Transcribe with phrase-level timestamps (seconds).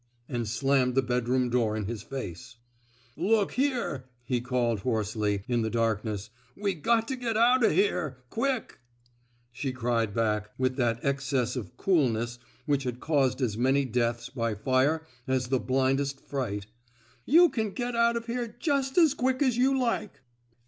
[0.29, 2.55] '^ and slammed the bedroom door in his face.
[3.15, 8.17] Look here,'* he called, hoarsely, in the darkness, we got to get out o' here—
[8.31, 8.79] quick.*'
[9.51, 14.27] She cried back,— with that excess of cool ness which has caused as many deaths
[14.29, 16.65] by fire as the blindest fright,
[17.37, 20.21] —You can get out of here just as quick as you like.